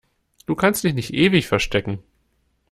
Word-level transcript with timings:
Du 0.47 0.55
kannst 0.55 0.83
dich 0.83 0.95
nicht 0.95 1.13
ewig 1.13 1.45
verstecken! 1.45 1.99